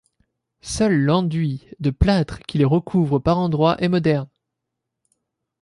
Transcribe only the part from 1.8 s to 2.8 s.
plâtre qui les